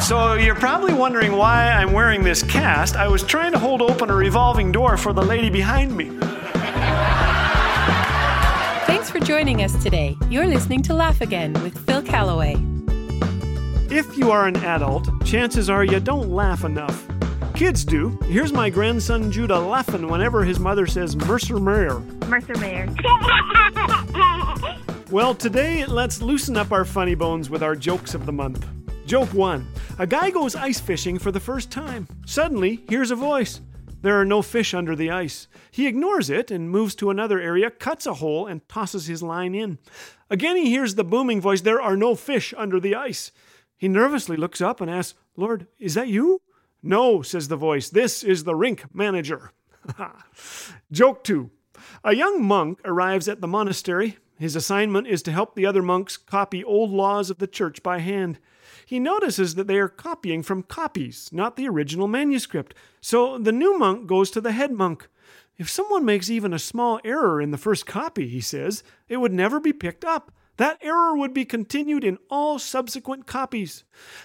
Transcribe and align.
So 0.00 0.34
you're 0.34 0.56
probably 0.56 0.92
wondering 0.92 1.36
why 1.36 1.70
I'm 1.70 1.92
wearing 1.92 2.24
this 2.24 2.42
cast. 2.42 2.96
I 2.96 3.06
was 3.06 3.22
trying 3.22 3.52
to 3.52 3.58
hold 3.58 3.80
open 3.80 4.10
a 4.10 4.14
revolving 4.14 4.72
door 4.72 4.96
for 4.96 5.12
the 5.12 5.22
lady 5.22 5.50
behind 5.50 5.96
me. 5.96 6.10
Thanks 8.86 9.08
for 9.08 9.20
joining 9.20 9.62
us 9.62 9.80
today. 9.82 10.16
You're 10.28 10.46
listening 10.46 10.82
to 10.82 10.94
Laugh 10.94 11.20
Again 11.20 11.52
with 11.62 11.78
Phil 11.86 12.02
Callaway. 12.02 12.56
If 13.88 14.16
you 14.16 14.30
are 14.32 14.48
an 14.48 14.56
adult, 14.56 15.08
chances 15.24 15.70
are 15.70 15.84
you 15.84 16.00
don't 16.00 16.30
laugh 16.30 16.64
enough. 16.64 17.06
Kids 17.54 17.84
do. 17.84 18.18
Here's 18.24 18.52
my 18.52 18.70
grandson 18.70 19.30
Judah 19.30 19.60
laughing 19.60 20.08
whenever 20.08 20.44
his 20.44 20.58
mother 20.58 20.86
says 20.86 21.14
Mercer 21.14 21.60
Mayer. 21.60 22.00
Mercer 22.26 22.56
Mayer. 22.58 22.88
Well, 25.10 25.34
today 25.34 25.84
let's 25.86 26.22
loosen 26.22 26.56
up 26.56 26.70
our 26.70 26.84
funny 26.84 27.16
bones 27.16 27.50
with 27.50 27.64
our 27.64 27.74
jokes 27.74 28.14
of 28.14 28.26
the 28.26 28.32
month. 28.32 28.64
Joke 29.06 29.34
1. 29.34 29.66
A 29.98 30.06
guy 30.06 30.30
goes 30.30 30.54
ice 30.54 30.78
fishing 30.78 31.18
for 31.18 31.32
the 31.32 31.40
first 31.40 31.68
time. 31.68 32.06
Suddenly, 32.26 32.84
hears 32.88 33.10
a 33.10 33.16
voice. 33.16 33.60
There 34.02 34.20
are 34.20 34.24
no 34.24 34.40
fish 34.40 34.72
under 34.72 34.94
the 34.94 35.10
ice. 35.10 35.48
He 35.72 35.88
ignores 35.88 36.30
it 36.30 36.52
and 36.52 36.70
moves 36.70 36.94
to 36.94 37.10
another 37.10 37.40
area, 37.40 37.72
cuts 37.72 38.06
a 38.06 38.14
hole, 38.14 38.46
and 38.46 38.68
tosses 38.68 39.06
his 39.06 39.20
line 39.20 39.52
in. 39.52 39.78
Again, 40.30 40.56
he 40.56 40.70
hears 40.70 40.94
the 40.94 41.02
booming 41.02 41.40
voice, 41.40 41.62
There 41.62 41.82
are 41.82 41.96
no 41.96 42.14
fish 42.14 42.54
under 42.56 42.78
the 42.78 42.94
ice. 42.94 43.32
He 43.76 43.88
nervously 43.88 44.36
looks 44.36 44.60
up 44.60 44.80
and 44.80 44.88
asks, 44.88 45.18
Lord, 45.34 45.66
is 45.80 45.94
that 45.94 46.06
you? 46.06 46.40
No, 46.84 47.20
says 47.22 47.48
the 47.48 47.56
voice. 47.56 47.90
This 47.90 48.22
is 48.22 48.44
the 48.44 48.54
rink 48.54 48.84
manager. 48.94 49.50
Joke 50.92 51.24
2. 51.24 51.50
A 52.04 52.14
young 52.14 52.44
monk 52.44 52.78
arrives 52.84 53.28
at 53.28 53.40
the 53.40 53.48
monastery. 53.48 54.16
His 54.40 54.56
assignment 54.56 55.06
is 55.06 55.22
to 55.22 55.32
help 55.32 55.54
the 55.54 55.66
other 55.66 55.82
monks 55.82 56.16
copy 56.16 56.64
old 56.64 56.90
laws 56.90 57.30
of 57.30 57.38
the 57.38 57.46
church 57.46 57.82
by 57.82 58.00
hand 58.00 58.40
he 58.90 58.98
notices 58.98 59.54
that 59.54 59.68
they 59.68 59.78
are 59.78 59.88
copying 59.88 60.42
from 60.42 60.64
copies, 60.64 61.30
not 61.32 61.54
the 61.54 61.68
original 61.68 62.08
manuscript. 62.08 62.74
So 63.00 63.38
the 63.38 63.52
new 63.52 63.78
monk 63.78 64.08
goes 64.08 64.32
to 64.32 64.40
the 64.40 64.50
head 64.50 64.72
monk. 64.72 65.08
If 65.56 65.70
someone 65.70 66.04
makes 66.04 66.28
even 66.28 66.52
a 66.52 66.58
small 66.58 66.98
error 67.04 67.40
in 67.40 67.52
the 67.52 67.56
first 67.56 67.86
copy, 67.86 68.26
he 68.26 68.40
says, 68.40 68.82
it 69.08 69.18
would 69.18 69.32
never 69.32 69.60
be 69.60 69.72
picked 69.72 70.04
up. 70.04 70.32
That 70.56 70.78
error 70.82 71.16
would 71.16 71.32
be 71.32 71.44
continued 71.44 72.02
in 72.02 72.18
all 72.28 72.58
subsequent 72.58 73.28
copies. 73.28 73.84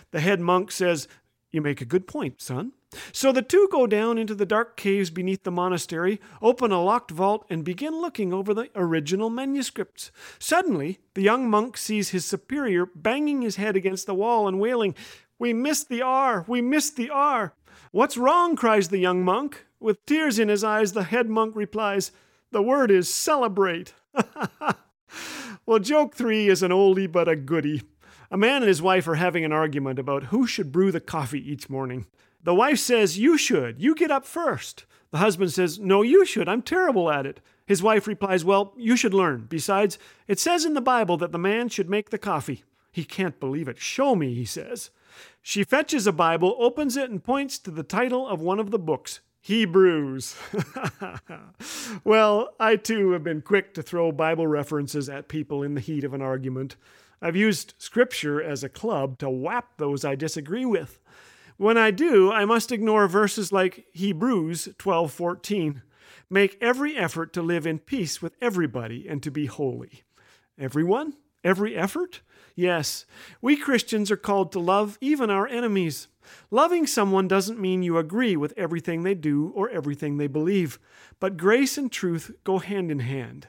The 0.10 0.20
head 0.20 0.40
monk 0.40 0.72
says, 0.72 1.08
You 1.56 1.62
make 1.62 1.80
a 1.80 1.86
good 1.86 2.06
point, 2.06 2.42
son. 2.42 2.74
So 3.14 3.32
the 3.32 3.42
two 3.42 3.70
go 3.72 3.88
down 3.88 4.18
into 4.18 4.36
the 4.36 4.46
dark 4.46 4.76
caves 4.76 5.10
beneath 5.10 5.44
the 5.44 5.52
monastery, 5.52 6.20
open 6.42 6.74
a 6.74 6.84
locked 6.84 7.12
vault, 7.12 7.46
and 7.50 7.64
begin 7.64 8.02
looking 8.02 8.34
over 8.34 8.54
the 8.54 8.70
original 8.76 9.30
manuscripts. 9.30 10.12
Suddenly, 10.38 11.00
the 11.14 11.22
young 11.22 11.50
monk 11.50 11.78
sees 11.78 12.10
his 12.10 12.26
superior 12.26 12.86
banging 12.94 13.42
his 13.42 13.56
head 13.56 13.78
against 13.78 14.06
the 14.06 14.14
wall 14.14 14.50
and 14.50 14.60
wailing, 14.60 14.96
We 15.40 15.54
missed 15.54 15.88
the 15.88 16.02
R! 16.02 16.44
We 16.46 16.62
missed 16.62 16.98
the 16.98 17.10
R! 17.10 17.54
What's 17.92 18.18
wrong? 18.18 18.58
cries 18.58 18.90
the 18.90 18.98
young 18.98 19.24
monk. 19.24 19.66
With 19.80 20.06
tears 20.06 20.40
in 20.40 20.50
his 20.50 20.66
eyes, 20.66 20.92
the 20.92 21.04
head 21.04 21.30
monk 21.30 21.56
replies, 21.56 22.12
The 22.52 22.62
word 22.62 22.92
is 22.92 23.08
celebrate. 23.10 23.94
well, 25.66 25.80
joke 25.80 26.16
three 26.16 26.50
is 26.50 26.62
an 26.64 26.72
oldie 26.72 27.10
but 27.10 27.30
a 27.30 27.38
goodie. 27.38 27.84
A 28.32 28.38
man 28.38 28.58
and 28.58 28.68
his 28.68 28.82
wife 28.82 29.08
are 29.08 29.16
having 29.16 29.46
an 29.46 29.52
argument 29.52 30.00
about 30.00 30.26
who 30.26 30.48
should 30.48 30.72
brew 30.72 30.92
the 30.92 31.00
coffee 31.00 31.52
each 31.52 31.70
morning. 31.70 32.06
The 32.44 32.56
wife 32.56 32.80
says, 32.80 33.18
You 33.18 33.38
should. 33.38 33.82
You 33.82 33.96
get 33.96 34.12
up 34.12 34.26
first. 34.26 34.86
The 35.12 35.18
husband 35.18 35.52
says, 35.52 35.80
No, 35.80 36.02
you 36.02 36.26
should. 36.26 36.48
I'm 36.48 36.62
terrible 36.62 37.10
at 37.10 37.26
it. 37.26 37.40
His 37.66 37.82
wife 37.82 38.08
replies, 38.08 38.46
Well, 38.46 38.74
you 38.78 38.96
should 38.96 39.14
learn. 39.14 39.48
Besides, 39.50 39.98
it 40.28 40.40
says 40.40 40.66
in 40.66 40.74
the 40.74 40.82
Bible 40.82 41.18
that 41.18 41.32
the 41.32 41.38
man 41.38 41.70
should 41.70 41.90
make 41.90 42.10
the 42.10 42.18
coffee. 42.18 42.64
He 42.92 43.04
can't 43.04 43.40
believe 43.40 43.68
it. 43.68 43.80
Show 43.80 44.16
me, 44.16 44.34
he 44.34 44.46
says. 44.46 44.90
She 45.42 45.64
fetches 45.64 46.08
a 46.08 46.12
Bible, 46.12 46.56
opens 46.60 46.96
it, 46.96 47.10
and 47.10 47.24
points 47.24 47.60
to 47.60 47.72
the 47.72 47.84
title 47.84 48.28
of 48.28 48.42
one 48.42 48.60
of 48.60 48.72
the 48.72 48.80
books 48.80 49.22
Hebrews. 49.42 50.36
well, 52.04 52.56
I 52.60 52.78
too 52.78 53.12
have 53.12 53.24
been 53.24 53.42
quick 53.42 53.76
to 53.76 53.84
throw 53.84 54.12
Bible 54.12 54.48
references 54.48 55.08
at 55.08 55.28
people 55.28 55.62
in 55.62 55.76
the 55.76 55.82
heat 55.82 56.04
of 56.04 56.16
an 56.16 56.22
argument. 56.22 56.78
I've 57.26 57.36
used 57.36 57.74
Scripture 57.80 58.40
as 58.40 58.64
a 58.64 58.70
club 58.70 59.18
to 59.18 59.32
whap 59.32 59.78
those 59.78 60.06
I 60.06 60.14
disagree 60.14 60.64
with. 60.64 61.00
When 61.58 61.76
I 61.76 61.90
do, 61.90 62.32
I 62.32 62.46
must 62.46 62.72
ignore 62.72 63.08
verses 63.08 63.52
like 63.52 63.88
Hebrews 63.94 64.70
12:14. 64.78 65.82
Make 66.30 66.56
every 66.62 66.96
effort 66.96 67.34
to 67.34 67.42
live 67.42 67.66
in 67.66 67.80
peace 67.80 68.22
with 68.22 68.36
everybody 68.42 69.08
and 69.08 69.24
to 69.24 69.32
be 69.32 69.48
holy. 69.48 70.04
Everyone? 70.56 71.16
Every 71.44 71.76
effort? 71.76 72.22
Yes, 72.54 73.08
we 73.42 73.56
Christians 73.58 74.12
are 74.12 74.18
called 74.18 74.52
to 74.52 74.60
love 74.60 75.00
even 75.02 75.32
our 75.32 75.48
enemies. 75.48 76.08
Loving 76.52 76.86
someone 76.86 77.28
doesn't 77.28 77.60
mean 77.60 77.82
you 77.82 77.98
agree 77.98 78.38
with 78.38 78.54
everything 78.56 79.02
they 79.02 79.16
do 79.16 79.52
or 79.56 79.68
everything 79.72 80.18
they 80.18 80.28
believe, 80.28 80.78
but 81.20 81.38
grace 81.38 81.76
and 81.76 81.92
truth 81.92 82.36
go 82.44 82.60
hand 82.60 82.92
in 82.92 83.00
hand. 83.00 83.48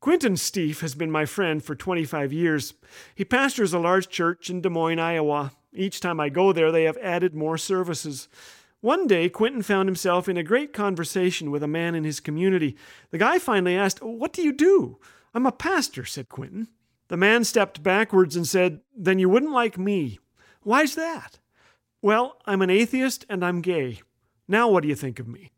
Quinton 0.00 0.32
Steef 0.34 0.80
has 0.80 0.94
been 0.94 1.10
my 1.10 1.26
friend 1.26 1.62
for 1.62 1.74
25 1.74 2.32
years. 2.32 2.72
He 3.14 3.24
pastors 3.24 3.74
a 3.74 3.78
large 3.78 4.08
church 4.08 4.48
in 4.48 4.62
Des 4.62 4.70
Moines, 4.70 4.98
Iowa. 4.98 5.52
Each 5.74 6.00
time 6.00 6.18
I 6.18 6.30
go 6.30 6.52
there, 6.52 6.72
they 6.72 6.84
have 6.84 6.96
added 6.98 7.34
more 7.34 7.58
services. 7.58 8.28
One 8.80 9.06
day, 9.06 9.28
Quinton 9.28 9.60
found 9.60 9.88
himself 9.88 10.26
in 10.26 10.38
a 10.38 10.42
great 10.42 10.72
conversation 10.72 11.50
with 11.50 11.62
a 11.62 11.68
man 11.68 11.94
in 11.94 12.04
his 12.04 12.18
community. 12.18 12.76
The 13.10 13.18
guy 13.18 13.38
finally 13.38 13.76
asked, 13.76 14.02
What 14.02 14.32
do 14.32 14.42
you 14.42 14.52
do? 14.52 14.98
I'm 15.34 15.44
a 15.44 15.52
pastor, 15.52 16.06
said 16.06 16.30
Quinton. 16.30 16.68
The 17.08 17.18
man 17.18 17.44
stepped 17.44 17.82
backwards 17.82 18.36
and 18.36 18.48
said, 18.48 18.80
Then 18.96 19.18
you 19.18 19.28
wouldn't 19.28 19.52
like 19.52 19.76
me. 19.76 20.18
Why's 20.62 20.94
that? 20.94 21.38
Well, 22.00 22.38
I'm 22.46 22.62
an 22.62 22.70
atheist 22.70 23.26
and 23.28 23.44
I'm 23.44 23.60
gay. 23.60 24.00
Now 24.48 24.70
what 24.70 24.82
do 24.82 24.88
you 24.88 24.94
think 24.94 25.18
of 25.18 25.28
me? 25.28 25.50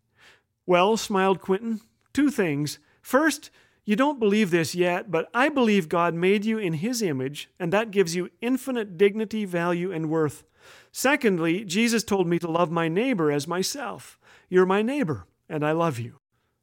Well, 0.66 0.96
smiled 0.96 1.40
Quinton, 1.40 1.80
two 2.12 2.30
things. 2.30 2.80
First, 3.00 3.50
you 3.84 3.96
don't 3.96 4.20
believe 4.20 4.50
this 4.50 4.74
yet, 4.74 5.10
but 5.10 5.28
I 5.34 5.48
believe 5.48 5.88
God 5.88 6.14
made 6.14 6.44
you 6.44 6.58
in 6.58 6.74
His 6.74 7.02
image, 7.02 7.50
and 7.58 7.72
that 7.72 7.90
gives 7.90 8.14
you 8.14 8.30
infinite 8.40 8.96
dignity, 8.96 9.44
value, 9.44 9.90
and 9.90 10.08
worth. 10.08 10.44
Secondly, 10.92 11.64
Jesus 11.64 12.04
told 12.04 12.28
me 12.28 12.38
to 12.38 12.50
love 12.50 12.70
my 12.70 12.86
neighbor 12.86 13.32
as 13.32 13.48
myself. 13.48 14.18
You're 14.48 14.66
my 14.66 14.82
neighbor, 14.82 15.26
and 15.48 15.66
I 15.66 15.72
love 15.72 15.98
you. 15.98 16.20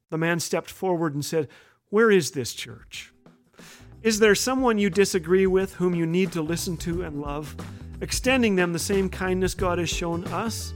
The 0.08 0.18
man 0.18 0.40
stepped 0.40 0.70
forward 0.70 1.14
and 1.14 1.24
said, 1.24 1.48
Where 1.90 2.10
is 2.10 2.30
this 2.30 2.54
church? 2.54 3.12
Is 4.02 4.18
there 4.18 4.34
someone 4.34 4.78
you 4.78 4.88
disagree 4.88 5.46
with 5.46 5.74
whom 5.74 5.94
you 5.94 6.06
need 6.06 6.32
to 6.32 6.40
listen 6.40 6.78
to 6.78 7.02
and 7.02 7.20
love, 7.20 7.54
extending 8.00 8.56
them 8.56 8.72
the 8.72 8.78
same 8.78 9.10
kindness 9.10 9.54
God 9.54 9.78
has 9.78 9.90
shown 9.90 10.24
us? 10.28 10.72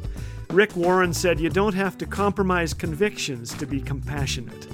Rick 0.50 0.76
Warren 0.76 1.14
said, 1.14 1.40
You 1.40 1.48
don't 1.48 1.74
have 1.74 1.96
to 1.98 2.06
compromise 2.06 2.74
convictions 2.74 3.54
to 3.54 3.66
be 3.66 3.80
compassionate. 3.80 4.68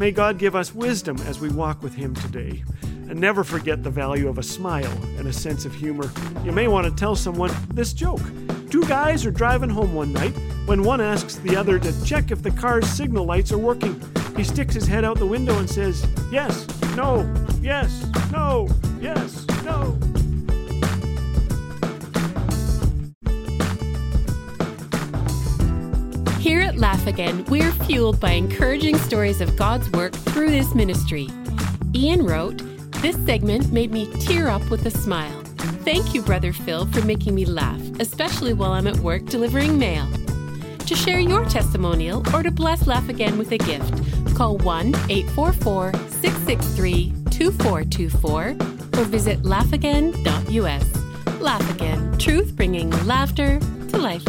May 0.00 0.12
God 0.12 0.38
give 0.38 0.56
us 0.56 0.74
wisdom 0.74 1.18
as 1.26 1.40
we 1.40 1.50
walk 1.50 1.82
with 1.82 1.92
Him 1.92 2.14
today. 2.14 2.64
And 3.10 3.20
never 3.20 3.44
forget 3.44 3.82
the 3.82 3.90
value 3.90 4.28
of 4.28 4.38
a 4.38 4.42
smile 4.42 4.90
and 5.18 5.28
a 5.28 5.32
sense 5.32 5.66
of 5.66 5.74
humor. 5.74 6.10
You 6.42 6.52
may 6.52 6.68
want 6.68 6.86
to 6.86 6.90
tell 6.90 7.14
someone 7.14 7.54
this 7.74 7.92
joke. 7.92 8.22
Two 8.70 8.82
guys 8.84 9.26
are 9.26 9.30
driving 9.30 9.68
home 9.68 9.92
one 9.92 10.10
night 10.10 10.32
when 10.64 10.84
one 10.84 11.02
asks 11.02 11.36
the 11.36 11.54
other 11.54 11.78
to 11.78 12.04
check 12.06 12.30
if 12.30 12.42
the 12.42 12.50
car's 12.50 12.88
signal 12.88 13.26
lights 13.26 13.52
are 13.52 13.58
working. 13.58 14.02
He 14.38 14.42
sticks 14.42 14.72
his 14.72 14.86
head 14.86 15.04
out 15.04 15.18
the 15.18 15.26
window 15.26 15.58
and 15.58 15.68
says, 15.68 16.06
Yes, 16.32 16.66
no, 16.96 17.30
yes, 17.60 18.06
no, 18.32 18.70
yes, 19.02 19.46
no. 19.66 19.98
Here 26.40 26.62
at 26.62 26.78
Laugh 26.78 27.06
Again, 27.06 27.44
we're 27.50 27.70
fueled 27.70 28.18
by 28.18 28.30
encouraging 28.30 28.96
stories 28.96 29.42
of 29.42 29.56
God's 29.56 29.90
work 29.90 30.14
through 30.14 30.50
this 30.50 30.74
ministry. 30.74 31.28
Ian 31.94 32.24
wrote, 32.24 32.62
This 33.02 33.14
segment 33.26 33.70
made 33.72 33.92
me 33.92 34.10
tear 34.20 34.48
up 34.48 34.66
with 34.70 34.86
a 34.86 34.90
smile. 34.90 35.38
Thank 35.84 36.14
you, 36.14 36.22
Brother 36.22 36.54
Phil, 36.54 36.86
for 36.86 37.04
making 37.04 37.34
me 37.34 37.44
laugh, 37.44 37.78
especially 38.00 38.54
while 38.54 38.72
I'm 38.72 38.86
at 38.86 38.96
work 39.00 39.26
delivering 39.26 39.78
mail. 39.78 40.08
To 40.78 40.94
share 40.94 41.20
your 41.20 41.44
testimonial 41.44 42.24
or 42.34 42.42
to 42.42 42.50
bless 42.50 42.86
Laugh 42.86 43.10
Again 43.10 43.36
with 43.36 43.52
a 43.52 43.58
gift, 43.58 44.34
call 44.34 44.56
1 44.56 44.94
844 45.10 45.92
663 45.92 47.12
2424 47.30 48.48
or 48.98 49.04
visit 49.04 49.42
laughagain.us. 49.42 51.40
Laugh 51.42 51.74
Again, 51.74 52.16
truth 52.16 52.56
bringing 52.56 52.88
laughter 53.06 53.60
to 53.90 53.98
life. 53.98 54.24